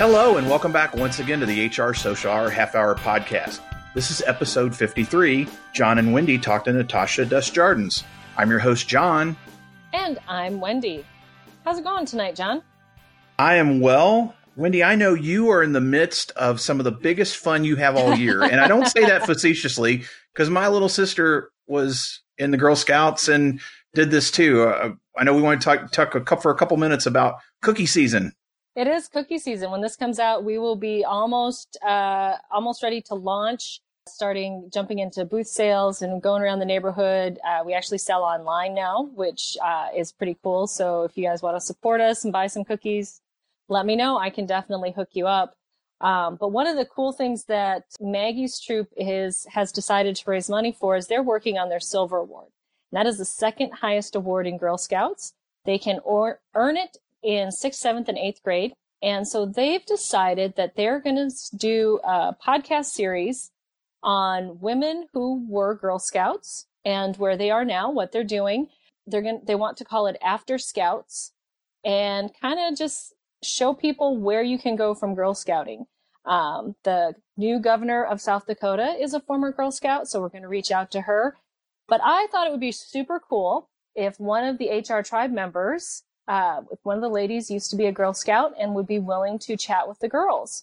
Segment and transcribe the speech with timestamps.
[0.00, 3.60] Hello, and welcome back once again to the HR Social Hour Half Hour Podcast.
[3.94, 5.46] This is episode 53.
[5.74, 8.02] Jon and Wendy talk to Natasha Desjardins.
[8.38, 9.36] I'm your host, Jon.
[9.92, 11.04] And I'm Wendy.
[11.66, 12.62] How's it going tonight, Jon?
[13.38, 14.34] I am well.
[14.56, 17.76] Wendy, I know you are in the midst of some of the biggest fun you
[17.76, 18.42] have all year.
[18.42, 23.28] and I don't say that facetiously because my little sister was in the Girl Scouts
[23.28, 23.60] and
[23.92, 24.62] did this too.
[24.62, 27.34] Uh, I know we want to talk, talk a couple, for a couple minutes about
[27.60, 28.32] cookie season.
[28.76, 29.70] It is cookie season.
[29.70, 33.80] When this comes out, we will be almost uh, almost ready to launch.
[34.08, 37.38] Starting jumping into booth sales and going around the neighborhood.
[37.46, 40.66] Uh, we actually sell online now, which uh, is pretty cool.
[40.66, 43.20] So if you guys want to support us and buy some cookies,
[43.68, 44.18] let me know.
[44.18, 45.54] I can definitely hook you up.
[46.00, 50.48] Um, but one of the cool things that Maggie's troop is has decided to raise
[50.48, 52.48] money for is they're working on their silver award.
[52.90, 55.34] And that is the second highest award in Girl Scouts.
[55.66, 58.72] They can or- earn it in sixth, seventh, and eighth grade.
[59.02, 63.50] And so they've decided that they're going to do a podcast series
[64.02, 68.68] on women who were Girl Scouts and where they are now, what they're doing.
[69.06, 71.32] They're going they want to call it After Scouts
[71.84, 75.86] and kind of just show people where you can go from Girl Scouting.
[76.26, 80.42] Um, the new governor of South Dakota is a former Girl Scout, so we're going
[80.42, 81.36] to reach out to her.
[81.88, 86.04] But I thought it would be super cool if one of the HR tribe members
[86.30, 89.36] uh, one of the ladies used to be a Girl Scout and would be willing
[89.40, 90.62] to chat with the girls.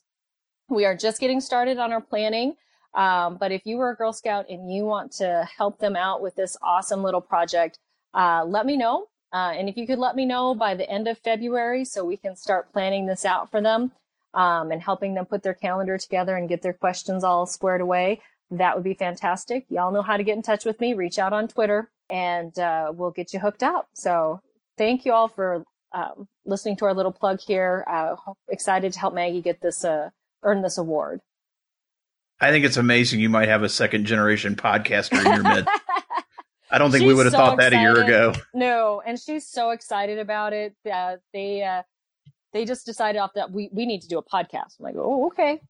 [0.69, 2.55] We are just getting started on our planning.
[2.93, 6.21] Um, but if you were a Girl Scout and you want to help them out
[6.21, 7.79] with this awesome little project,
[8.13, 9.07] uh, let me know.
[9.33, 12.15] Uh, and if you could let me know by the end of February so we
[12.15, 13.91] can start planning this out for them
[14.35, 18.21] um, and helping them put their calendar together and get their questions all squared away,
[18.51, 19.65] that would be fantastic.
[19.67, 20.93] Y'all know how to get in touch with me.
[20.93, 23.89] Reach out on Twitter and uh, we'll get you hooked up.
[23.93, 24.39] So
[24.77, 27.83] thank you all for um, listening to our little plug here.
[27.87, 28.15] Uh,
[28.49, 30.09] excited to help Maggie get this uh,
[30.43, 31.21] earn this award.
[32.39, 35.69] I think it's amazing you might have a second generation podcaster in your midst.
[36.69, 38.33] I don't think she's we would have so thought that a year ago.
[38.53, 40.75] No, and she's so excited about it.
[40.91, 41.83] Uh, they uh,
[42.53, 44.77] they just decided off that we we need to do a podcast.
[44.79, 45.61] I'm like, oh, okay.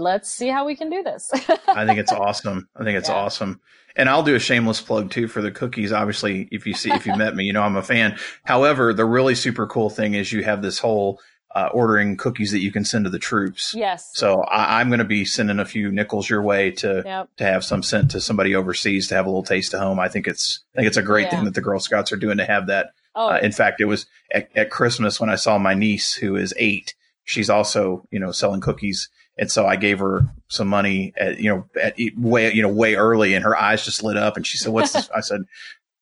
[0.00, 1.30] Let's see how we can do this.
[1.68, 2.68] I think it's awesome.
[2.76, 3.16] I think it's Yeah.
[3.16, 3.60] awesome.
[3.96, 5.92] And I'll do a shameless plug too for the cookies.
[5.92, 8.16] Obviously, if you see if you met me, you know I'm a fan.
[8.44, 11.20] However, the really super cool thing is you have this whole
[11.54, 13.74] uh, ordering cookies that you can send to the troops.
[13.76, 14.08] yes.
[14.14, 17.28] So I, I'm going to be sending a few nickels your way to Yep.
[17.38, 19.98] to have some sent to somebody overseas to have a little taste of home.
[19.98, 21.30] I think it's I think it's a great Yeah.
[21.30, 22.90] thing that the Girl Scouts are doing to have that.
[23.16, 26.36] Oh, Uh, in fact, it was at, at Christmas when I saw my niece who
[26.36, 26.94] is eight.
[27.24, 29.08] She's also you know selling cookies,
[29.40, 32.94] and so I gave her some money at you know at way you know way
[32.94, 35.42] early, and her eyes just lit up, and she said, "What's this?" I said.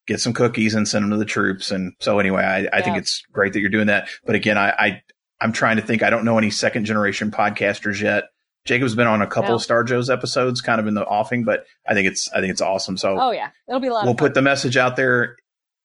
[0.07, 1.69] Get some cookies and send them to the troops.
[1.69, 4.09] And so anyway, I, I think it's great that you're doing that.
[4.25, 5.01] But again, I, I
[5.39, 6.01] I'm trying to think.
[6.01, 8.23] I don't know any second generation podcasters yet.
[8.65, 9.55] Jacob's been on a couple No.
[9.57, 12.49] of Star Joe's episodes, kind of in the offing, but I think it's I think
[12.49, 12.97] it's awesome.
[12.97, 14.05] So oh yeah, it'll be a lot.
[14.05, 15.35] we'll put the message out there.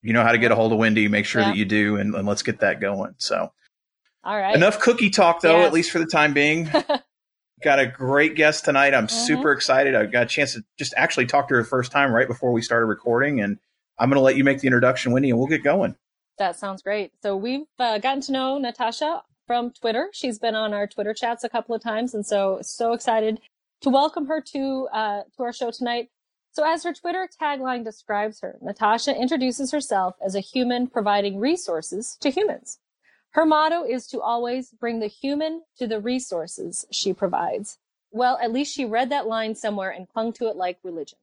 [0.01, 1.07] You know how to get a hold of Wendy.
[1.09, 1.49] Make sure Yeah.
[1.49, 3.17] that you do, and, and let's get that going.
[3.19, 3.53] So
[4.25, 4.55] All right.
[4.55, 5.67] enough cookie talk, though, Yes.
[5.67, 6.71] at least for the time being.
[7.65, 8.95] got a great guest tonight.
[8.95, 9.11] I'm Mhm.
[9.27, 9.95] super excited.
[9.97, 12.53] I got a chance to just actually talk to her the first time right before
[12.53, 13.59] we started recording, and
[13.99, 15.97] I'm going to let you make the introduction, Wendy, and we'll get going.
[16.39, 17.13] That sounds great.
[17.23, 20.11] So we've uh, gotten to know Natasha from Twitter.
[20.13, 23.41] She's been on our Twitter chats a couple of times, and so so excited
[23.81, 26.11] to welcome her to uh, to our show tonight.
[26.53, 32.17] So, as her Twitter tagline describes her, Natasha introduces herself as a human providing resources
[32.21, 32.79] to humans.
[33.35, 37.79] Her motto is to always bring the human to the resources she provides.
[38.13, 41.19] Well, at least she read that line somewhere and clung to it like religion.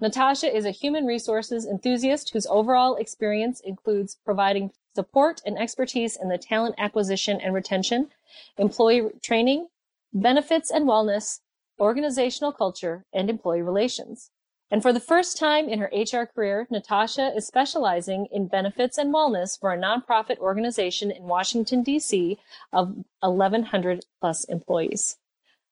[0.00, 6.28] Natasha is a human resources enthusiast whose overall experience includes providing support and expertise in
[6.28, 8.10] the talent acquisition and retention,
[8.58, 9.68] employee training,
[10.12, 11.42] benefits and wellness,
[11.78, 14.32] organizational culture, and employee relations.
[14.72, 19.12] And for the first time in her HR career, Natasha is specializing in benefits and
[19.12, 22.38] wellness for a nonprofit organization in Washington, D.C.
[22.72, 25.18] of 1,100 plus employees.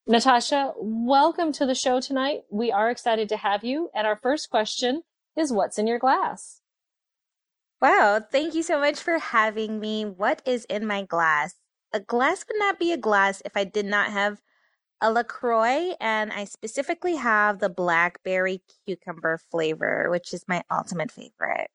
[0.07, 2.43] Natasha, welcome to the show tonight.
[2.51, 3.89] We are excited to have you.
[3.95, 5.05] And our first question
[5.35, 6.61] is what's in your glass?
[7.81, 10.05] Wow, thank you so much for having me.
[10.05, 11.55] What is in my glass?
[11.95, 14.43] A glass would not be a glass if I did not have
[15.01, 21.69] a LaCroix, and I specifically have the blackberry cucumber flavor, which is my ultimate favorite.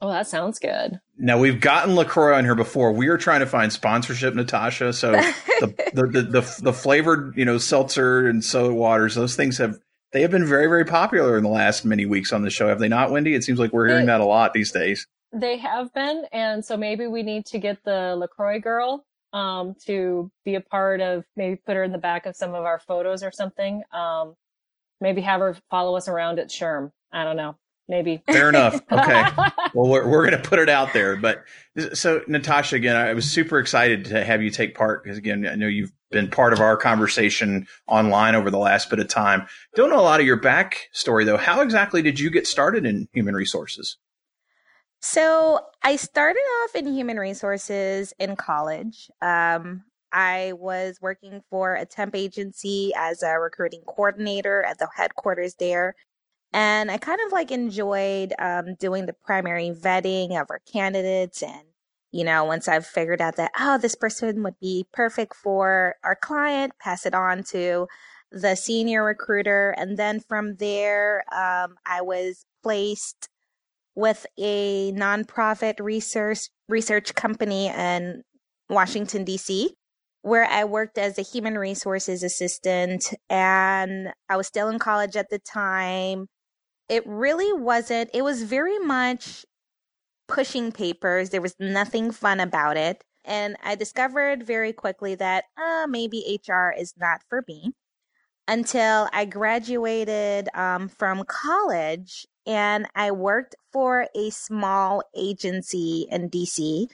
[0.00, 1.00] Oh, that sounds good.
[1.16, 2.92] Now we've gotten Lacroix on here before.
[2.92, 4.92] We are trying to find sponsorship, Natasha.
[4.92, 5.12] So
[5.60, 9.76] the, the, the the the flavored, you know, seltzer and soda waters, those things have
[10.12, 12.68] they have been very very popular in the last many weeks on the show.
[12.68, 13.34] Have they not, Wendy?
[13.34, 15.06] It seems like we're hearing They- that a lot these days.
[15.30, 20.30] They have been, and so maybe we need to get the LaCroix girl um, to
[20.44, 23.22] be a part of maybe put her in the back of some of our photos
[23.22, 23.82] or something.
[23.92, 24.34] Um,
[25.00, 26.90] maybe have her follow us around at SHRM.
[27.12, 27.56] I don't know.
[27.88, 28.22] Maybe.
[28.26, 28.80] Fair enough.
[28.92, 29.24] Okay.
[29.74, 31.16] well, we're, we're going to put it out there.
[31.16, 31.44] But
[31.94, 35.54] so, Natasha, again, I was super excited to have you take part because, again, I
[35.54, 39.46] know you've been part of our conversation online over the last bit of time.
[39.74, 41.36] Don't know a lot of your backstory, though.
[41.36, 43.96] How exactly did you get started in human resources?
[45.00, 49.10] So I started off in human resources in college.
[49.22, 55.54] Um, I was working for a temp agency as a recruiting coordinator at the headquarters
[55.54, 55.94] there.
[56.52, 61.42] And I kind of like enjoyed um, doing the primary vetting of our candidates.
[61.42, 61.62] And,
[62.10, 66.16] you know, once I've figured out that, oh, this person would be perfect for our
[66.16, 67.86] client, pass it on to
[68.32, 69.74] the senior recruiter.
[69.76, 73.28] And then from there, um, I was placed
[73.98, 78.22] with a nonprofit research research company in
[78.70, 79.74] Washington D.C.
[80.22, 85.30] where I worked as a human resources assistant and I was still in college at
[85.30, 86.28] the time.
[86.88, 89.44] It really wasn't it was very much
[90.28, 91.30] pushing papers.
[91.30, 93.02] There was nothing fun about it.
[93.24, 97.72] And I discovered very quickly that uh, maybe HR is not for me
[98.46, 106.86] until I graduated um, from college and I worked for a small agency in DC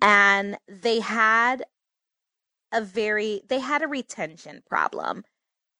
[0.00, 1.64] and they had
[2.72, 5.24] a very they had a retention problem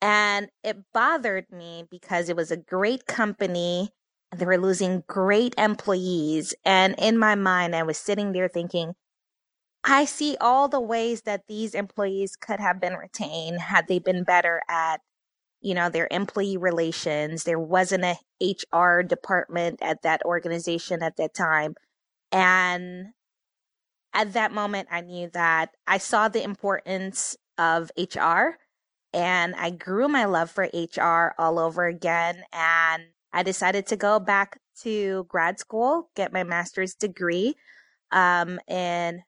[0.02, 3.90] and it bothered me because it was a great company
[4.30, 8.94] and they were losing great employees and in my mind I was sitting there thinking
[9.84, 14.24] I see all the ways that these employees could have been retained had they been
[14.24, 15.00] better at
[15.66, 17.42] you know, their employee relations.
[17.42, 21.74] There wasn't a HR department at that organization at that time.
[22.30, 23.06] And
[24.14, 28.58] at that moment, I knew that I saw the importance of HR
[29.12, 32.44] and I grew my love for HR all over again.
[32.52, 33.02] And
[33.32, 37.56] I decided to go back to grad school, get my master's degree
[38.12, 39.24] um, in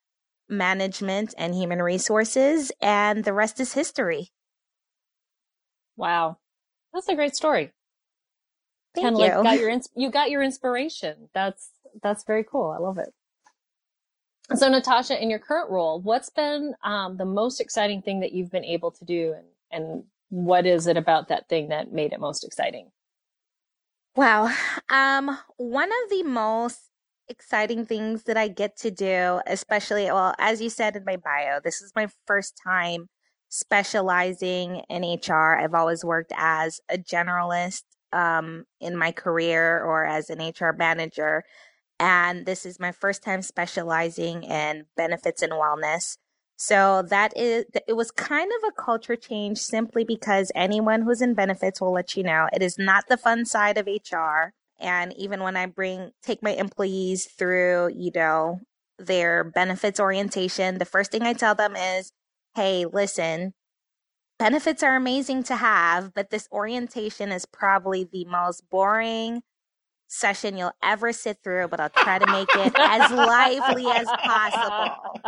[0.49, 2.70] management and human resources.
[2.81, 4.31] And the rest is history.
[5.99, 6.39] Wow.
[6.95, 7.73] That's a great story.
[8.95, 9.27] Thank kind of you.
[9.27, 11.29] like got your you got your inspiration.
[11.35, 11.71] That's
[12.03, 12.71] that's very cool.
[12.71, 13.12] I love it.
[14.55, 18.50] So Natasha, in your current role, what's been um, the most exciting thing that you've
[18.50, 22.21] been able to do, and and what is it about that thing that made it
[22.21, 22.91] most exciting?
[24.17, 24.51] Wow,
[24.89, 26.81] um, one of the most
[27.29, 31.61] exciting things that I get to do, especially well, as you said in my bio,
[31.62, 33.09] this is my first time
[33.49, 35.56] specializing in HR.
[35.56, 41.45] I've always worked as a generalist um, in my career or as an HR manager.
[42.00, 46.17] And this is my first time specializing in benefits and wellness.
[46.56, 51.35] So that is, it was kind of a culture change simply because anyone who's in
[51.35, 54.53] benefits will let you know it is not the fun side of HR.
[54.81, 58.61] And even when I bring, take my employees through, you know,
[58.99, 62.12] their benefits orientation, the first thing I tell them is
[62.58, 63.55] hey, listen,
[64.37, 69.43] benefits are amazing to have, but this orientation is probably the most boring
[70.08, 75.20] session you'll ever sit through, but I'll try to make it as lively as possible.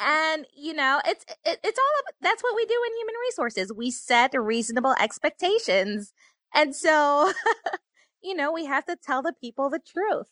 [0.00, 3.70] And you know, it's it, it's all of, that's what we do in human resources.
[3.70, 6.14] We set reasonable expectations.
[6.54, 7.32] And so,
[8.22, 10.28] you know, we have to tell the people the truth.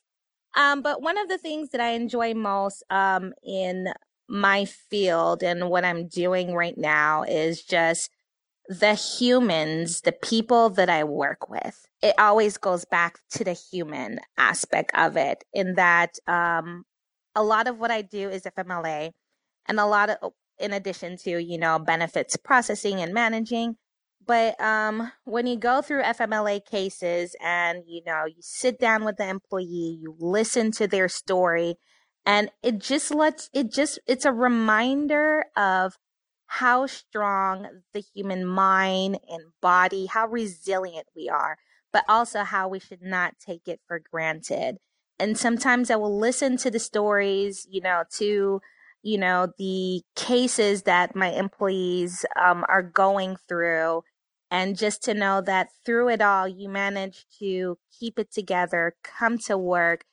[0.57, 3.93] Um, but one of the things that I enjoy most um, in
[4.29, 8.11] my field and what I'm doing right now is just
[8.69, 11.87] the humans, the people that I work with.
[12.01, 16.85] It always goes back to the human aspect of it, in that um,
[17.35, 19.11] a lot of what I do is FMLA,
[19.67, 23.77] and a lot of, in addition to, you know, benefits processing and managing.
[24.25, 29.17] But um, when you go through FMLA cases and, you know, you sit down with
[29.17, 31.75] the employee, you listen to their story,
[32.25, 35.99] and it just lets, it just, it's a reminder of
[36.47, 41.57] how strong the human mind and body, how resilient we are,
[41.93, 44.77] but also how we should not take it for granted.
[45.19, 48.61] And sometimes I will listen to the stories, you know, to,
[49.03, 54.03] you know, the cases that my employees um, are going through.
[54.51, 59.39] And just to know that through it all, you manage to keep it together, come
[59.47, 60.05] to work,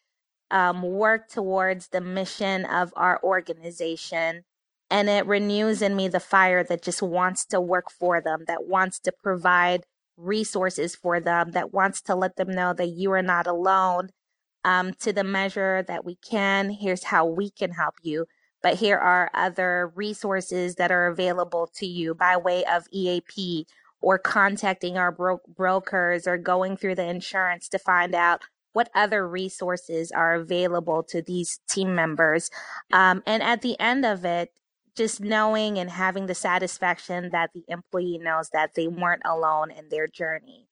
[0.52, 4.44] um, work towards the mission of our organization.
[4.90, 8.66] And it renews in me the fire that just wants to work for them, that
[8.68, 9.86] wants to provide
[10.18, 14.10] resources for them, that wants to let them know that you are not alone.
[14.66, 18.26] Um, to the measure that we can, here's how we can help you.
[18.62, 23.66] but here are other resources that are available to you by way of EAP
[24.02, 28.42] or contacting our bro- brokers or going through the insurance to find out
[28.80, 32.50] what other resources are available to these team members.
[32.94, 34.54] Um, and at the end of it,
[34.96, 39.90] just knowing and having the satisfaction that the employee knows that they weren't alone in
[39.90, 40.70] their journey.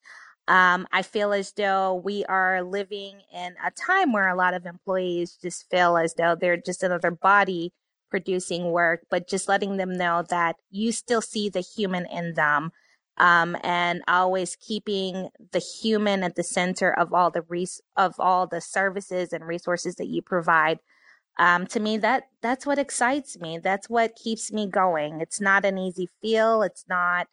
[0.48, 4.66] Um, I feel as though we are living in a time where a lot of
[4.66, 7.74] employees just feel as though they're just another body
[8.10, 12.72] producing work, but just letting them know that you still see the human in them.
[13.19, 18.45] Um, and always keeping the human at the center of all the res- of all
[18.45, 20.79] the services and resources that you provide.
[21.39, 23.59] Um, to me, that that's what excites me.
[23.59, 25.21] That's what keeps me going.
[25.21, 26.62] It's not an easy feel.
[26.62, 27.27] It's not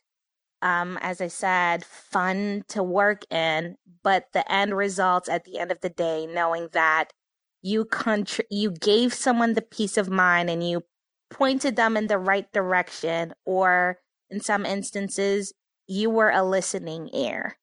[0.65, 5.71] um, as I said, fun to work in, but the end results at the end
[5.71, 7.13] of the day, knowing that
[7.61, 10.83] you contr- you gave someone the peace of mind and you
[11.31, 13.99] pointed them in the right direction, or
[14.31, 15.53] in some instances,
[15.87, 17.57] you were a listening ear.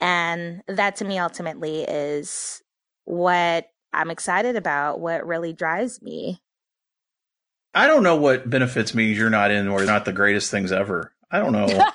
[0.00, 2.62] And that to me ultimately is
[3.04, 6.42] what I'm excited about, what really drives me.
[7.74, 11.12] I don't know what benefits means you're not in or not the greatest things ever.
[11.30, 11.66] I don't know.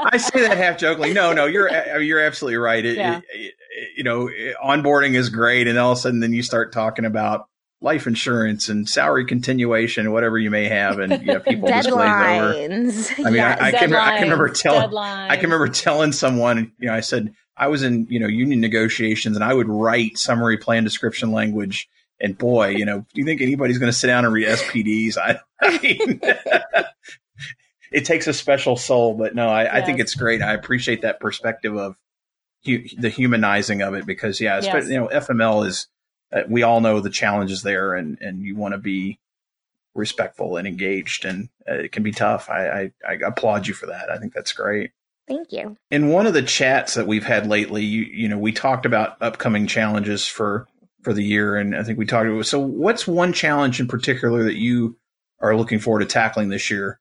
[0.00, 1.12] I say that half jokingly.
[1.12, 1.68] No, no, you're
[2.00, 2.84] you're absolutely right.
[2.84, 3.20] It, yeah.
[3.32, 3.54] it,
[3.96, 4.28] you know,
[4.64, 7.48] onboarding is great, and all of a sudden, then you start talking about
[7.80, 12.08] life insurance and salary continuation, whatever you may have, and you know, people just glaze
[12.08, 13.26] over.
[13.26, 15.30] I mean, I, I can I can remember telling deadlines.
[15.30, 18.60] I can remember telling someone, you know, I said I was in you know union
[18.60, 21.88] negotiations, and I would write summary plan description language.
[22.20, 25.16] And boy, you know, do you think anybody's going to sit down and read SPDs?
[25.16, 26.20] I, I mean,
[27.92, 29.78] it takes a special soul, but no, I.
[29.78, 30.42] I, think it's great.
[30.42, 31.96] I appreciate that perspective of
[32.64, 34.88] hu- the humanizing of it because, yeah, yes.
[34.88, 35.86] you know, FML is,
[36.48, 39.18] we all know the challenges there and, and you want to be
[39.94, 42.48] respectful and engaged and uh, it can be tough.
[42.48, 44.10] I, I, I applaud you for that.
[44.10, 44.92] I think that's great.
[45.26, 45.76] Thank you.
[45.90, 49.20] In one of the chats that we've had lately, you, you know, we talked about
[49.20, 50.66] upcoming challenges for,
[51.02, 51.56] for the year.
[51.56, 54.96] And I think we talked about, so what's one challenge in particular that you
[55.40, 56.98] are looking forward to tackling this year?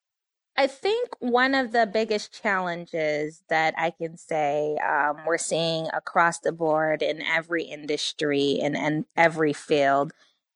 [0.59, 6.39] I think one of the biggest challenges that I can say um, we're seeing across
[6.39, 10.13] the board in every industry and, and every field,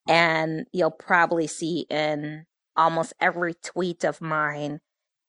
[0.08, 4.80] and you'll probably see in almost every tweet of mine,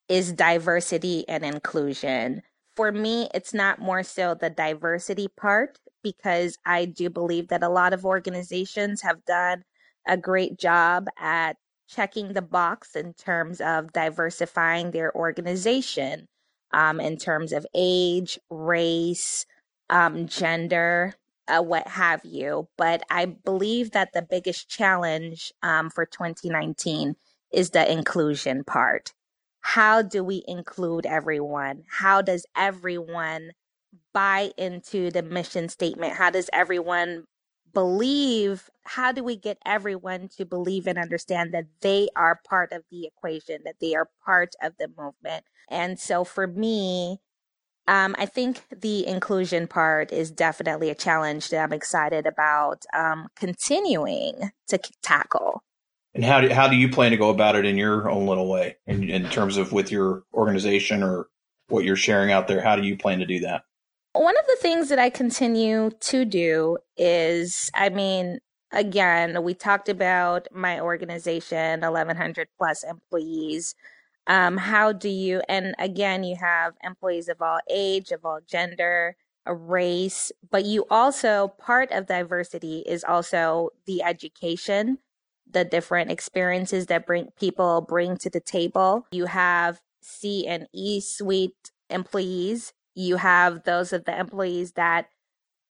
[0.09, 2.41] is diversity and inclusion.
[2.75, 7.69] For me, it's not more so the diversity part because I do believe that a
[7.69, 9.65] lot of organizations have done
[10.07, 16.27] a great job at checking the box in terms of diversifying their organization
[16.73, 19.45] um, in terms of age, race,
[19.89, 21.13] um, gender,
[21.47, 22.67] uh, what have you.
[22.77, 27.15] But I believe that the biggest challenge um, for 2019
[27.51, 29.13] is the inclusion part.
[29.61, 31.83] How do we include everyone?
[31.89, 33.51] How does everyone
[34.13, 36.13] buy into the mission statement?
[36.13, 37.25] How does everyone
[37.73, 42.83] believe how do we get everyone to believe and understand that they are part of
[42.91, 45.45] the equation that they are part of the movement?
[45.69, 47.19] And so for me
[47.87, 53.27] um, i think the inclusion part is definitely a challenge that i'm excited about um,
[53.35, 55.63] continuing to tackle.
[56.15, 58.47] And how do, how do you plan to go about it in your own little
[58.47, 61.27] way in, in terms of with your organization or
[61.69, 62.61] what you're sharing out there?
[62.61, 63.63] How do you plan to do that
[64.13, 68.39] one of the things that I continue to do is, I mean,
[68.71, 73.75] again, we talked about my organization, 1,100 plus employees.
[74.27, 79.15] Um, how do you, and again, you have employees of all age, of all gender,
[79.45, 84.99] a race, but you also, part of diversity is also the education,
[85.51, 89.05] the different experiences that bring people bring to the table.
[89.11, 95.07] You have C and E suite employees you have those of the employees that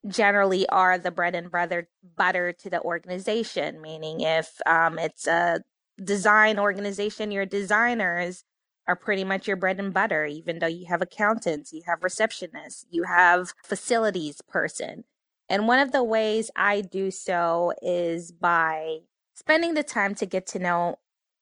[0.08, 1.88] generally are the bread and butter
[2.18, 5.62] butter to the organization meaning if um, it's a
[6.04, 8.44] design organization your designers
[8.88, 12.86] are pretty much your bread and butter even though you have accountants you have receptionists
[12.90, 15.04] you have facilities person.
[15.50, 19.00] And one of the ways i do so is by
[19.34, 20.98] spending the time to get to know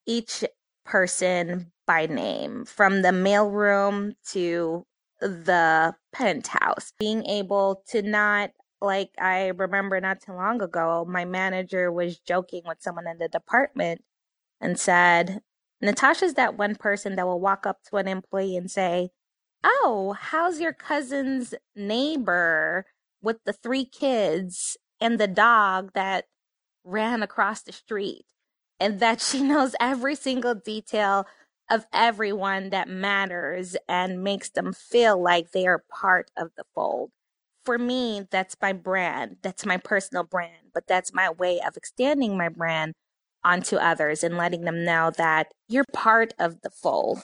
[0.06, 0.44] each
[0.86, 4.86] person by name from the mailroom to
[5.22, 6.94] the penthouse.
[7.00, 8.52] Being able to not
[8.82, 13.28] like I remember not too long ago, my manager was joking with someone in the
[13.28, 14.04] department
[14.60, 15.42] and said,
[15.82, 19.10] Natasha's that one person that will walk up to an employee and say,
[19.64, 22.86] Oh, how's your cousin's neighbor
[23.22, 26.26] with the three kids and the dog that
[26.84, 28.26] ran across the street
[28.80, 31.28] and that she knows every single detail
[31.72, 37.12] of everyone that matters and makes them feel like they are part of the fold.
[37.64, 39.38] For me, that's my brand.
[39.42, 42.94] That's my personal brand, but that's my way of extending my brand
[43.44, 47.20] onto others and letting them know that you're part of the fold.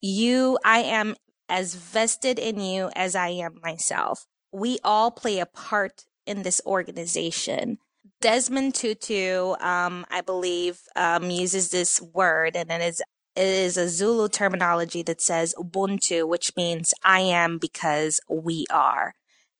[0.00, 1.16] You, I am
[1.48, 4.26] as vested in you as I am myself.
[4.52, 7.78] We all play a part in this organization.
[8.20, 13.02] Desmond Tutu, um, I believe, um, uses this word, and it is
[13.36, 19.14] is a Zulu terminology that says Ubuntu, which means I am because we are.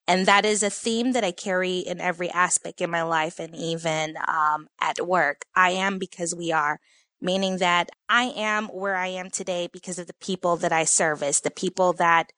[0.06, 3.54] And that is a theme that I carry in every aspect in my life and
[3.54, 5.44] even um, at work.
[5.54, 6.80] I am because we are,
[7.20, 11.40] meaning that I am where I am today because of the people that I service,
[11.40, 12.32] the people that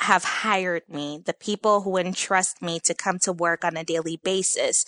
[0.00, 4.20] have hired me, the people who entrust me to come to work on a daily
[4.22, 4.84] basis,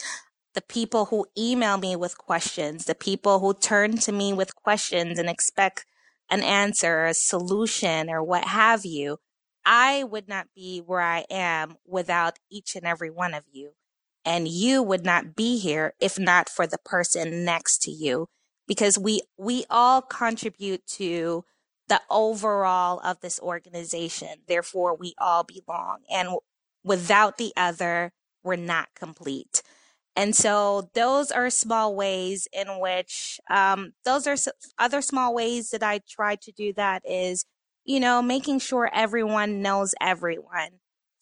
[0.55, 5.19] the people who email me with questions, the people who turn to me with questions
[5.19, 5.85] and expect
[6.31, 9.19] an answer, a solution, or what have you.
[9.65, 13.73] I would not be where I am without each and every one of you.
[14.25, 18.29] And you would not be here if not for the person next to you
[18.67, 21.45] because we we all contribute to
[21.89, 24.29] the overall of this organization.
[24.47, 25.99] Therefore, we all belong.
[26.11, 26.37] And
[26.85, 28.13] without the other,
[28.45, 29.63] we're not complete.
[30.21, 34.37] And so those are small ways in which, um, those are
[34.79, 37.45] other small ways that I try to do that is
[37.85, 40.69] you know, making sure everyone knows everyone.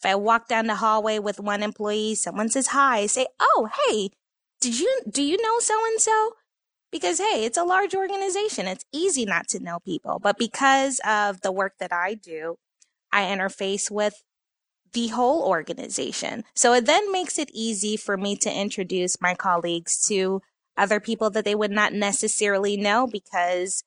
[0.00, 3.68] If I walk down the hallway with one employee, someone says hi, I say, "Oh,
[3.86, 4.10] hey,
[4.60, 6.32] did you do you know so and so?"
[6.92, 8.66] Because hey, it's a large organization.
[8.66, 12.56] It's easy not to know people, but because of the work that I do,
[13.12, 14.22] I interface with
[14.92, 16.44] the whole organization.
[16.54, 20.40] So it then makes it easy for me to introduce my colleagues to
[20.76, 23.84] other people that they would not necessarily know because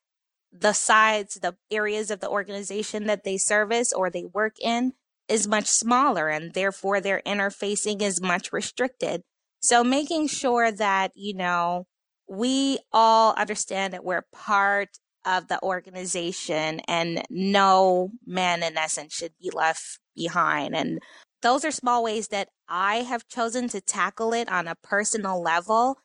[0.51, 4.93] the sides, the areas of the organization that they service or they work in
[5.27, 9.21] is much smaller and therefore their interfacing is much restricted.
[9.61, 11.87] So making sure that, you know,
[12.27, 14.89] we all understand that we're part
[15.25, 20.75] of the organization and no man in essence should be left behind.
[20.75, 20.99] And
[21.41, 25.97] those are small ways that I have chosen to tackle it on a personal level.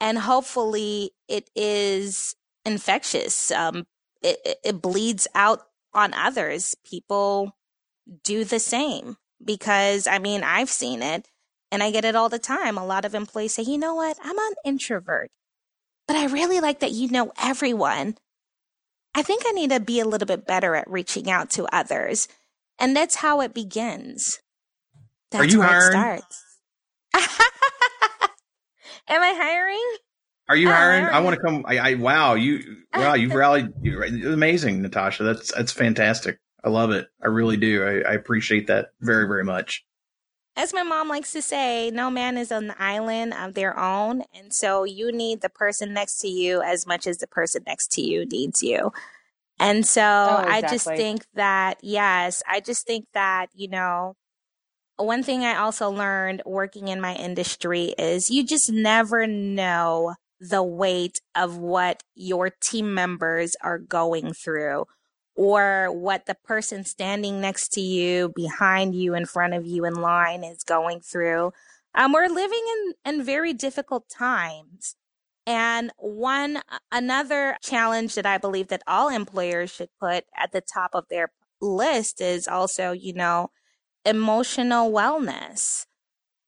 [0.00, 2.34] And hopefully it is
[2.64, 3.50] infectious.
[3.50, 3.84] Um,
[4.22, 6.74] it, it bleeds out on others.
[6.84, 7.56] People
[8.22, 11.28] do the same because I mean, I've seen it
[11.70, 12.78] and I get it all the time.
[12.78, 14.16] A lot of employees say, you know what?
[14.22, 15.30] I'm an introvert,
[16.06, 18.16] but I really like that you know everyone.
[19.14, 22.28] I think I need to be a little bit better at reaching out to others.
[22.78, 24.40] And that's how it begins.
[25.30, 26.22] That's Are you hiring?
[29.08, 29.96] Am I hiring?
[30.48, 31.04] Are you uh, hiring?
[31.06, 31.64] I want to come.
[31.66, 32.60] I, I wow you
[32.94, 33.72] wow you've rallied.
[33.82, 35.22] You're amazing, Natasha.
[35.22, 36.38] That's that's fantastic.
[36.62, 37.08] I love it.
[37.22, 37.84] I really do.
[37.84, 39.84] I, I appreciate that very very much.
[40.56, 44.22] As my mom likes to say, no man is on the island of their own,
[44.32, 47.90] and so you need the person next to you as much as the person next
[47.92, 48.92] to you needs you.
[49.58, 50.52] And so oh, exactly.
[50.52, 54.14] I just think that yes, I just think that you know
[54.96, 60.62] one thing I also learned working in my industry is you just never know the
[60.62, 64.86] weight of what your team members are going through
[65.34, 69.94] or what the person standing next to you, behind you, in front of you in
[69.94, 71.52] line is going through.
[71.94, 72.62] Um, we're living
[73.04, 74.96] in, in very difficult times.
[75.46, 80.90] And one, another challenge that I believe that all employers should put at the top
[80.94, 83.50] of their list is also, you know,
[84.04, 85.86] emotional wellness.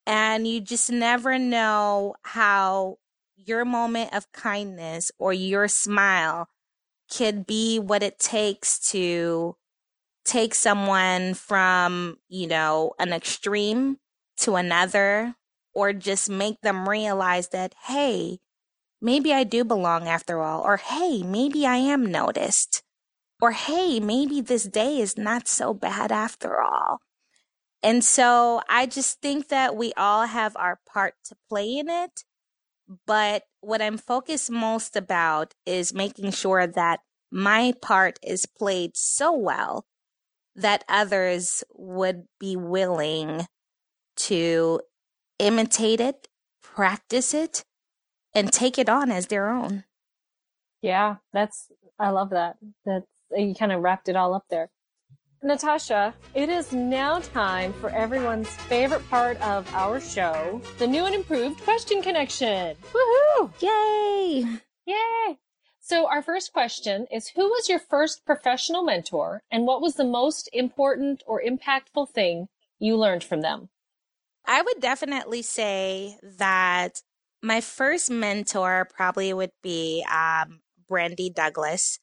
[0.06, 2.98] And you just never know how
[3.36, 6.48] your moment of kindness or your smile
[7.14, 9.56] could be what it takes to
[10.24, 13.98] take someone from, you know, an extreme
[14.38, 15.34] to another
[15.72, 18.38] or just make them realize that, hey,
[19.00, 22.82] maybe I do belong after all, or hey, maybe I am noticed,
[23.40, 26.98] or hey, maybe this day is not so bad after all.
[27.82, 32.24] And so I just think that we all have our part to play in it.
[33.06, 39.36] But what I'm focused most about is making sure that my part is played so
[39.36, 39.86] well
[40.54, 43.46] that others would be willing
[44.16, 44.80] to
[45.38, 46.28] imitate it,
[46.62, 47.64] practice it,
[48.32, 49.84] and take it on as their own.
[50.80, 52.56] Yeah, that's, I love that.
[52.84, 54.70] That's, you kind of wrapped it all up there.
[55.46, 61.14] Natasha, it is now time for everyone's favorite part of our show, the new and
[61.14, 62.76] improved question connection.
[62.92, 63.52] Woohoo!
[63.60, 64.58] Yay!
[64.86, 65.38] Yay!
[65.78, 70.04] So our first question is who was your first professional mentor and what was the
[70.04, 72.48] most important or impactful thing
[72.80, 73.68] you learned from them?
[74.44, 77.02] I would definitely say that
[77.40, 82.00] my first mentor probably would be um, Brandy Douglas.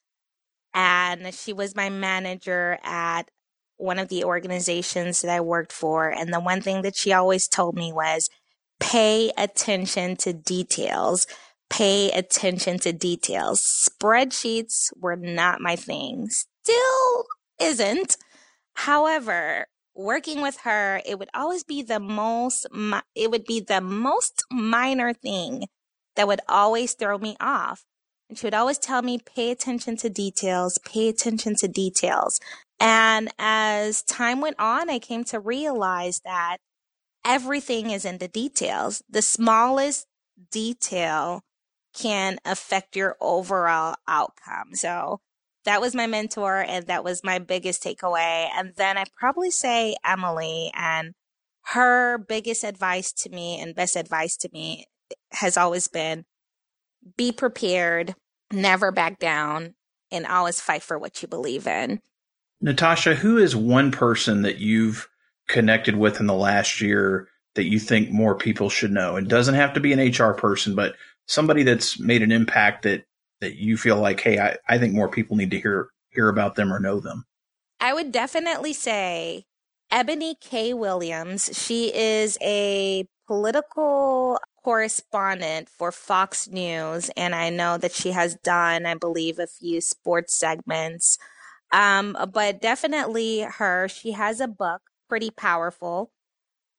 [0.74, 3.30] And she was my manager at
[3.84, 6.10] one of the organizations that I worked for.
[6.10, 8.30] And the one thing that she always told me was
[8.80, 11.28] pay attention to details.
[11.70, 13.62] Pay attention to details.
[13.62, 16.30] Spreadsheets were not my thing.
[16.30, 17.26] Still
[17.60, 18.18] isn't.
[18.76, 22.66] However, working with her, it would always be the most,
[23.16, 25.66] it would be the most minor thing
[26.16, 27.84] that would always throw me off.
[28.30, 32.40] And she would always tell me, pay attention to details, pay attention to details.
[32.80, 36.58] And as time went on, I came to realize that
[37.26, 39.02] everything is in the details.
[39.10, 40.08] The smallest
[40.52, 41.42] detail
[41.94, 44.74] can affect your overall outcome.
[44.74, 45.20] So
[45.66, 48.50] that was my mentor and that was my biggest takeaway.
[48.54, 51.14] And then I probably say Emily and
[51.68, 54.86] her biggest advice to me and best advice to me
[55.32, 56.26] has always been
[57.18, 58.16] be prepared,
[58.52, 59.76] never back down,
[60.12, 62.02] and always fight for what you believe in.
[62.64, 65.10] Natasha, who is one person that you've
[65.50, 69.18] connected with in the last year that you think more people should know?
[69.18, 70.96] It doesn't have to be an HR person, but
[71.28, 73.06] somebody that's made an impact that
[73.42, 76.56] that you feel like, hey, I, I think more people need to hear hear about
[76.56, 77.26] them or know them?
[77.82, 79.44] I would definitely say
[79.92, 80.74] Eboni K.
[80.74, 81.50] Williams.
[81.52, 88.86] She is a political correspondent for Fox News, and I know that she has done,
[88.86, 91.18] I believe, a few sports segments.
[91.74, 93.90] Um, but definitely her.
[93.90, 96.12] She has a book, pretty powerful.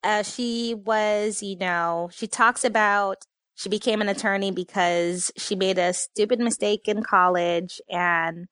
[0.02, 3.24] Uh, she was, you know, she talks about
[3.56, 8.46] she became an attorney because she made a stupid mistake in college and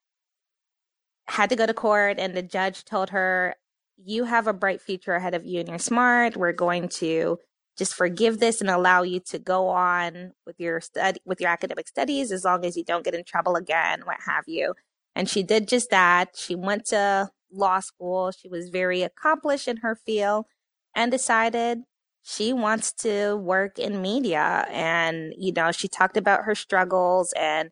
[1.27, 3.55] had to go to court and the judge told her
[3.97, 7.39] you have a bright future ahead of you and you're smart we're going to
[7.79, 11.89] just forgive this and allow you to go on with your study with your academic
[11.89, 14.75] studies as long as you don't get in trouble again what have you
[15.15, 16.31] and she did just that.
[16.37, 18.31] She went to law school.
[18.33, 20.47] She was very accomplished in her field
[20.95, 21.81] and decided
[22.23, 24.67] she wants to work in media.
[24.71, 27.71] And you know she talked about her struggles and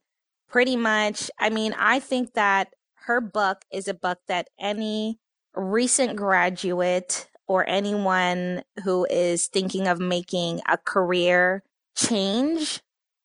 [0.51, 2.69] pretty much i mean i think that
[3.07, 5.19] her book is a book that any
[5.55, 11.63] recent graduate or anyone who is thinking of making a career
[11.97, 12.81] change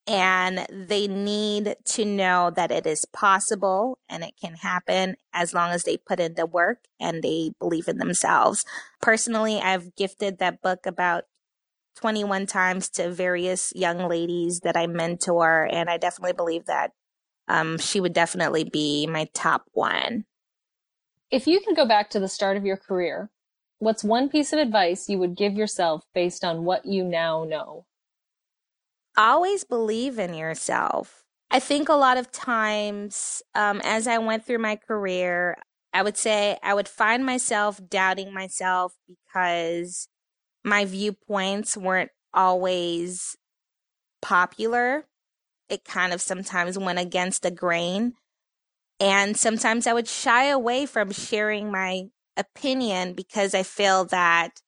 [0.07, 5.71] and they need to know that it is possible and it can happen as long
[5.71, 8.65] as they put in the work and they believe in themselves.
[9.01, 11.23] Personally, I've gifted that book about
[11.95, 16.91] 21 times to various young ladies that I mentor, and I definitely believe that
[17.47, 20.25] um, she would definitely be my top one.
[21.31, 23.29] If you can go back to the start of your career,
[23.79, 27.85] what's one piece of advice you would give yourself based on what you now know?
[29.17, 31.23] Always believe in yourself.
[31.51, 35.57] I think a lot of times, um, as I went through my career,
[35.93, 40.07] I would say I would find myself doubting myself because
[40.63, 43.37] my viewpoints weren't always
[44.21, 45.05] popular.
[45.69, 48.13] It kind of sometimes went against the grain.
[48.99, 52.05] And sometimes I would shy away from sharing my
[52.37, 54.61] opinion because I feel that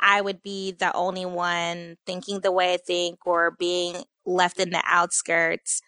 [0.00, 4.70] I would be the only one thinking the way I think or being left in
[4.70, 5.80] the outskirts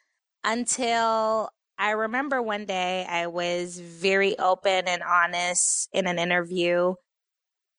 [0.45, 6.95] until I remember one day I was very open and honest in an interview.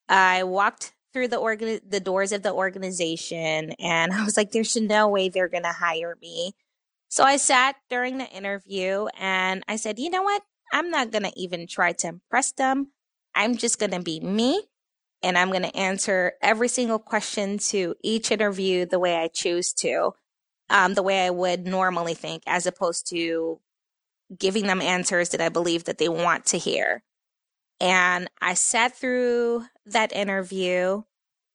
[0.10, 4.76] I walked through the organ the doors of the organization and I was like there's
[4.76, 6.54] no way they're going to hire me.
[7.10, 10.44] So I sat during the interview and I said, "You know what?
[10.74, 12.92] I'm not going to even try to impress them.
[13.36, 14.64] I'm just going to be me
[15.24, 19.74] and I'm going to answer every single question to each interview the way I choose
[19.74, 20.12] to,
[20.70, 23.60] um, the way I would normally think, as opposed to
[24.38, 27.04] giving them answers that I believe that they want to hear.
[27.80, 31.04] And I sat through that interview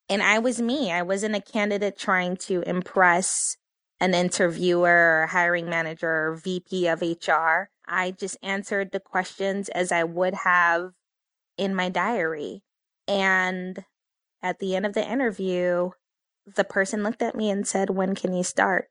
[0.08, 0.92] and I was me.
[0.92, 3.56] I wasn't a candidate trying to impress
[4.00, 7.70] an interviewer or hiring manager or VP of HR.
[7.88, 10.92] I just answered the questions as I would have
[11.56, 12.62] in my diary.
[13.08, 13.84] And
[14.42, 15.90] at the end of the interview,
[16.54, 18.88] the person looked at me and said, When can you start?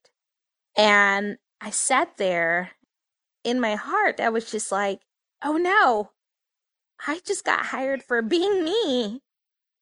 [0.76, 2.72] And I sat there
[3.44, 4.20] in my heart.
[4.20, 5.00] I was just like,
[5.44, 6.12] Oh no,
[7.08, 9.22] I just got hired for being me.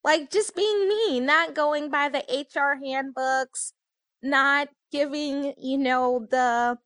[0.03, 3.73] Like just being me, not going by the HR handbooks,
[4.21, 6.77] not giving, you know, the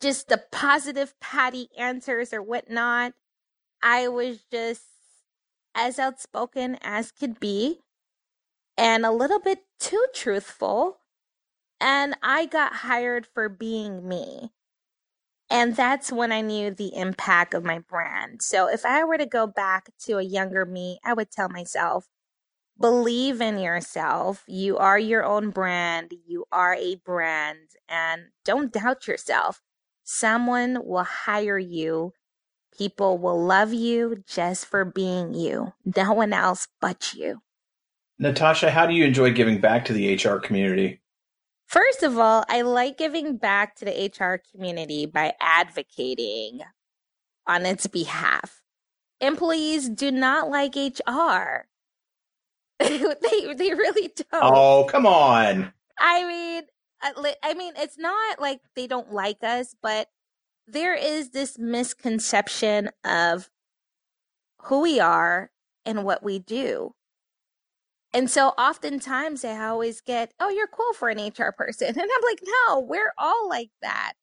[0.00, 3.12] just the positive patty answers or whatnot.
[3.82, 4.82] I was just
[5.74, 7.80] as outspoken as could be
[8.76, 10.98] and a little bit too truthful.
[11.80, 14.52] And I got hired for being me.
[15.50, 18.42] And that's when I knew the impact of my brand.
[18.42, 22.06] So if I were to go back to a younger me, I would tell myself,
[22.80, 24.42] believe in yourself.
[24.46, 26.14] You are your own brand.
[26.26, 29.60] You are a brand and don't doubt yourself.
[30.02, 32.12] Someone will hire you.
[32.76, 35.72] People will love you just for being you.
[35.84, 37.40] No one else but you.
[38.18, 41.00] Natasha, how do you enjoy giving back to the HR community?
[41.66, 46.60] First of all, I like giving back to the HR community by advocating
[47.46, 48.62] on its behalf.
[49.20, 51.66] Employees do not like HR.
[52.78, 54.42] they they really don't.
[54.42, 55.72] Oh, come on.
[55.98, 56.62] I mean,
[57.42, 60.08] I mean, it's not like they don't like us, but
[60.66, 63.50] there is this misconception of
[64.64, 65.50] who we are
[65.84, 66.94] and what we do.
[68.12, 71.88] And so oftentimes I always get, oh, you're cool for an HR person.
[71.98, 74.14] And I'm like, no, we're all like that.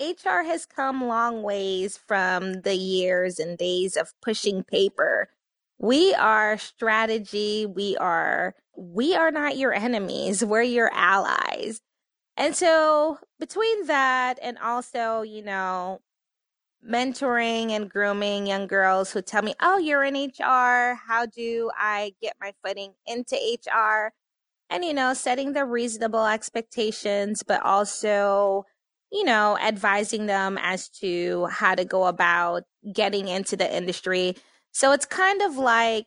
[0.00, 5.28] HR has come long ways from the years and days of pushing paper
[5.78, 7.66] we are strategy.
[7.66, 10.44] We are, we are not your enemies.
[10.44, 11.80] We're your allies.
[12.36, 16.00] And so between that and also, you know,
[16.86, 20.94] mentoring and grooming young girls who tell me, Oh, you're in HR.
[20.96, 24.12] How do I get my footing into HR?
[24.70, 28.64] And, you know, setting the reasonable expectations, but also,
[29.12, 34.36] you know, advising them as to how to go about getting into the industry
[34.72, 36.06] so it's kind of like,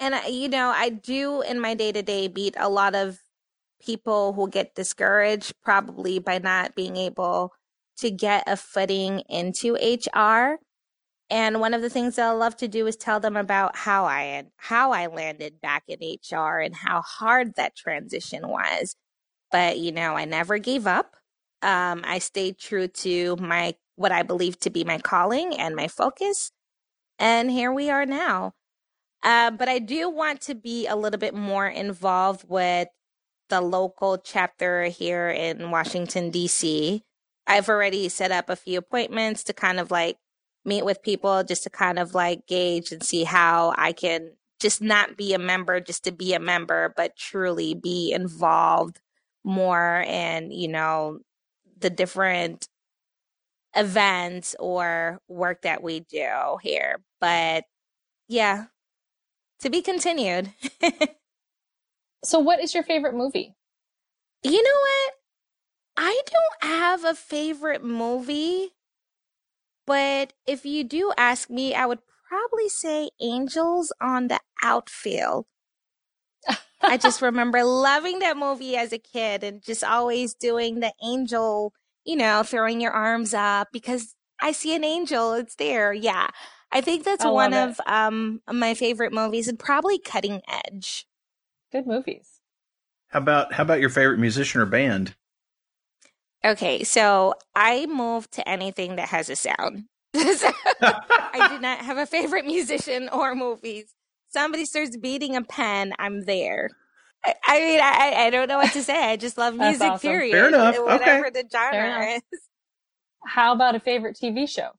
[0.00, 3.20] and I, you know, I do in my day to day beat a lot of
[3.84, 7.52] people who get discouraged probably by not being able
[7.98, 10.58] to get a footing into HR.
[11.30, 14.04] And one of the things that I love to do is tell them about how
[14.04, 18.96] I how I landed back in HR and how hard that transition was.
[19.50, 21.16] But you know, I never gave up.
[21.62, 25.88] Um, I stayed true to my what I believe to be my calling and my
[25.88, 26.50] focus.
[27.18, 28.52] And here we are now.
[29.22, 32.88] Uh, but I do want to be a little bit more involved with
[33.48, 37.02] the local chapter here in Washington, D.C.
[37.46, 40.16] I've already set up a few appointments to kind of like
[40.64, 44.80] meet with people just to kind of like gauge and see how I can just
[44.80, 49.00] not be a member just to be a member, but truly be involved
[49.44, 51.18] more in, you know,
[51.78, 52.66] the different
[53.76, 56.98] events or work that we do here.
[57.20, 57.64] But
[58.28, 58.66] yeah,
[59.60, 60.52] to be continued.
[62.24, 63.54] so, what is your favorite movie?
[64.42, 65.12] You know what?
[65.96, 68.70] I don't have a favorite movie,
[69.86, 75.46] but if you do ask me, I would probably say Angels on the Outfield.
[76.82, 81.72] I just remember loving that movie as a kid and just always doing the angel
[82.04, 85.32] you know, throwing your arms up because I see an angel.
[85.32, 85.92] It's there.
[85.92, 86.28] Yeah.
[86.70, 91.06] I think that's I one of um, my favorite movies and probably Cutting Edge.
[91.74, 92.40] Good movies.
[93.08, 95.16] How about how about your favorite musician or band?
[96.44, 99.86] Okay, so I move to anything that has a sound.
[100.14, 103.92] I do not have a favorite musician or movies.
[104.28, 106.70] Somebody starts beating a pen, I'm there.
[107.24, 109.10] I, mean, I, I don't know what to say.
[109.10, 110.08] I just love music, awesome.
[110.08, 110.32] period.
[110.32, 110.76] Fair enough.
[110.78, 111.42] Whatever okay.
[111.42, 112.22] the genre is.
[113.26, 114.70] How about a favorite TV show?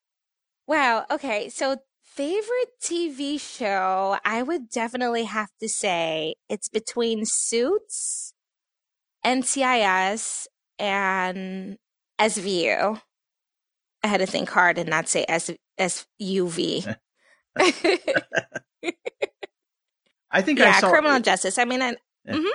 [0.68, 1.06] Wow.
[1.10, 1.50] Okay.
[1.50, 1.78] So,
[2.16, 8.34] favorite TV show, I would definitely have to say it's between Suits,
[9.26, 10.48] NCIS,
[10.80, 11.78] and
[12.20, 13.02] SVU.
[14.04, 16.96] I had to think hard and not say S- SUV.
[20.32, 21.58] I think yeah, I saw criminal justice.
[21.58, 21.96] I mean, I,
[22.28, 22.48] Mm-hmm.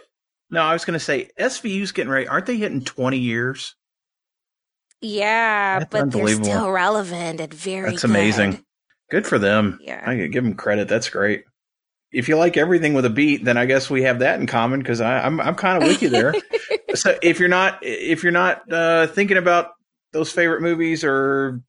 [0.50, 2.26] No, I was going to say SVU's getting ready.
[2.26, 3.76] Aren't they hitting 20 years?
[5.00, 8.64] Yeah, That's but they're still relevant and very That's amazing.
[9.10, 9.26] Good.
[9.26, 9.78] for them.
[9.82, 10.02] Yeah.
[10.04, 10.88] I give them credit.
[10.88, 11.44] That's great.
[12.12, 14.80] If you like everything with a beat, then I guess we have that in common
[14.80, 16.34] because I'm I'm kind of with you there.
[16.94, 19.72] so if you're not if you're not uh, thinking about
[20.12, 21.62] those favorite movies or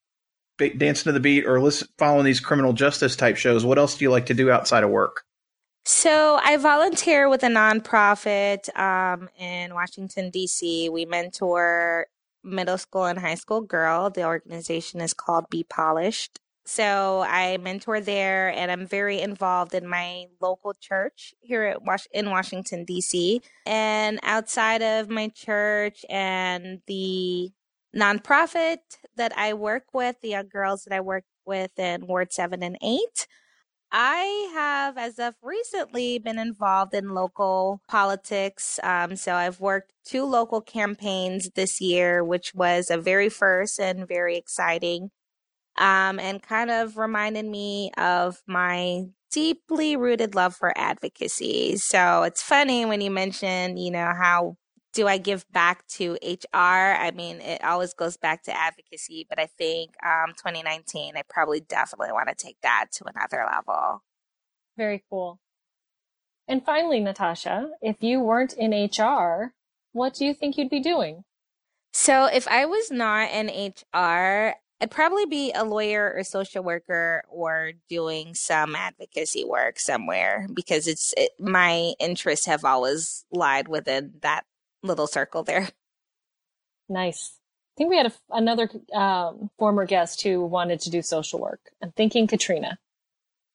[0.58, 4.06] dancing to the beat or listen, following these criminal justice type shows, what else do
[4.06, 5.24] you like to do outside of work?
[5.84, 10.90] So I volunteer with a nonprofit um, in Washington D.C.
[10.90, 12.08] We mentor
[12.44, 14.10] middle school and high school girl.
[14.10, 16.40] The organization is called Be Polished.
[16.72, 22.08] So I mentor there and I'm very involved in my local church here at Was-
[22.14, 23.42] in Washington, D.C.
[23.66, 27.52] And outside of my church and the
[27.94, 28.78] nonprofit
[29.18, 32.78] that I work with, the young girls that I work with in Ward 7 and
[32.82, 33.28] 8,
[33.92, 38.80] I have, as of recently, been involved in local politics.
[38.82, 44.08] Um, so I've worked two local campaigns this year, which was a very first and
[44.08, 45.12] very exciting,
[45.78, 51.78] um, and kind of reminded me of my deeply rooted love for advocacy.
[51.78, 54.58] So it's funny when you mention, you know, how
[54.94, 56.48] do I give back to HR?
[56.54, 61.62] I mean, it always goes back to advocacy, but I think um, 2019, I probably
[61.62, 64.04] definitely want to take that to another level.
[64.78, 65.40] Very cool.
[66.48, 69.54] And finally, Natasha, if you weren't in HR,
[69.94, 71.24] what do you think you'd be doing?
[71.94, 77.24] So, if I was not in HR, I'd probably be a lawyer or social worker
[77.30, 84.14] or doing some advocacy work somewhere because it's it, my interests have always lied within
[84.22, 84.44] that
[84.82, 85.70] little circle there.
[86.90, 87.38] Nice.
[87.38, 91.62] I think we had a, another um, former guest who wanted to do social work.
[91.82, 92.80] I'm thinking Katrina.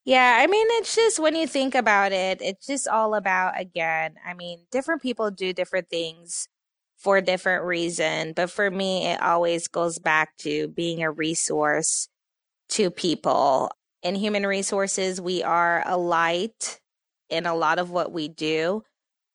[0.05, 4.15] Yeah, I mean, it's just when you think about it, it's just all about, again,
[4.25, 6.49] I mean, different people do different things
[6.97, 8.33] for a different reason.
[8.33, 12.09] But for me, it always goes back to being a resource
[12.71, 13.71] to people.
[14.03, 16.81] In human resources, we are a light
[17.29, 18.83] in a lot of what we do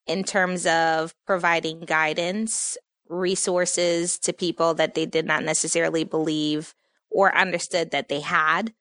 [0.08, 6.74] in terms of providing guidance, resources to people that they did not necessarily believe
[7.10, 8.74] or understood that they had.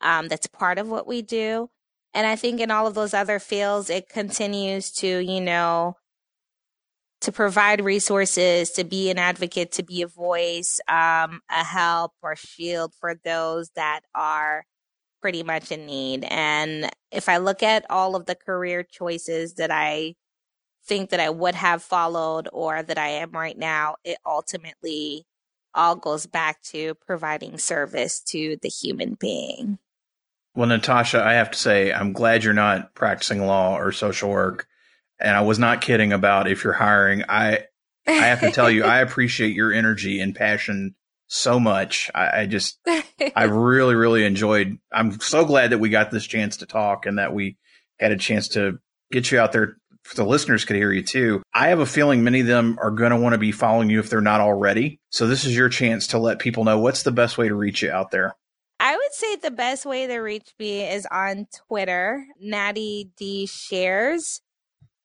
[0.00, 1.70] Um, that's part of what we do.
[2.12, 5.96] And I think in all of those other fields, it continues to, you know,
[7.20, 12.34] to provide resources, to be an advocate, to be a voice, um, a help or
[12.34, 14.64] shield for those that are
[15.20, 16.24] pretty much in need.
[16.24, 20.14] And if I look at all of the career choices that I
[20.86, 25.26] think that I would have followed or that I am right now, it ultimately
[25.74, 29.78] all goes back to providing service to the human being.
[30.54, 34.66] Well, Natasha, I have to say, I'm glad you're not practicing law or social work.
[35.20, 37.24] And I was not kidding about if you're hiring.
[37.28, 37.64] I
[38.06, 40.94] I have to tell you, I appreciate your energy and passion
[41.26, 42.10] so much.
[42.14, 42.78] I, I just,
[43.36, 44.78] I really, really enjoyed.
[44.92, 47.56] I'm so glad that we got this chance to talk and that we
[47.98, 48.78] had a chance to
[49.12, 49.76] get you out there
[50.14, 51.42] the listeners could hear you too.
[51.54, 54.00] I have a feeling many of them are going to want to be following you
[54.00, 54.98] if they're not already.
[55.10, 57.82] So this is your chance to let people know what's the best way to reach
[57.82, 58.34] you out there.
[58.80, 64.40] I would say the best way to reach me is on Twitter, Natty D Shares.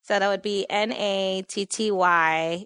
[0.08, 2.66] So that would be N A T T Y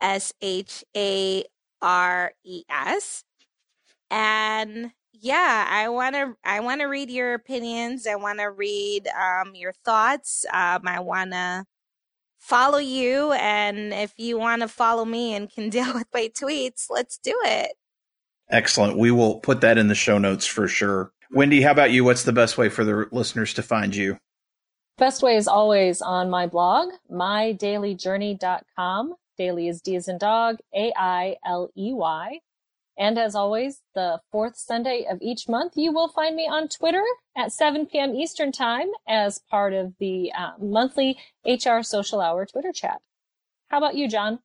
[0.00, 1.44] S H A
[1.82, 3.24] R E S.
[4.10, 8.06] And yeah, I want to I want to read your opinions.
[8.06, 10.46] I want to read um, your thoughts.
[10.52, 11.64] Um, I want to
[12.38, 16.86] follow you, and if you want to follow me and can deal with my tweets,
[16.88, 17.72] let's do it.
[18.50, 18.96] Excellent.
[18.96, 21.10] We will put that in the show notes for sure.
[21.32, 22.04] Wendy, how about you?
[22.04, 24.18] What's the best way for the listeners to find you?
[24.98, 29.14] Best way is always on my blog, mydaileyjourney.com.
[29.36, 32.40] Daily is D as in dog, A I L E Y.
[32.98, 37.04] And as always, the fourth Sunday of each month, you will find me on Twitter
[37.36, 38.16] at 7 p.m.
[38.16, 43.00] Eastern Time as part of the uh, monthly HR Social Hour Twitter chat.
[43.68, 44.40] How about you, Jon?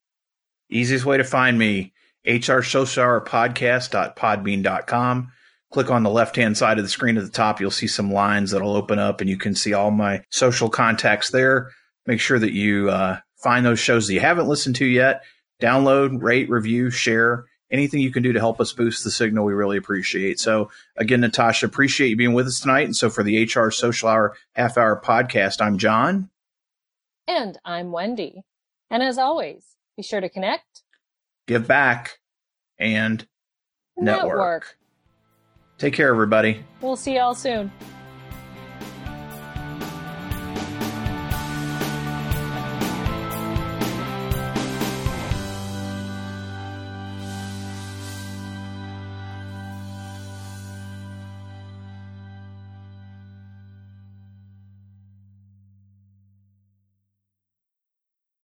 [0.70, 1.94] Easiest way to find me,
[2.28, 5.32] HR Social Hour Podcast.podbean.com.
[5.74, 7.60] Click on the left hand side of the screen at the top.
[7.60, 11.32] You'll see some lines that'll open up and you can see all my social contacts
[11.32, 11.72] there.
[12.06, 15.24] Make sure that you uh, find those shows that you haven't listened to yet.
[15.62, 19.54] Download, rate, review, share anything you can do to help us boost the signal, we
[19.54, 20.40] really appreciate.
[20.40, 22.86] So again, Natasha, appreciate you being with us tonight.
[22.86, 26.30] And so for the HR Social Hour Half Hour Podcast, I'm Jon.
[27.28, 28.44] And I'm Wendy.
[28.92, 30.84] And as always, be sure to connect,
[31.48, 32.20] give back,
[32.78, 33.26] and
[33.98, 34.28] network.
[34.28, 34.78] network.
[35.78, 36.64] Take care, everybody.
[36.82, 37.72] We'll see y'all soon.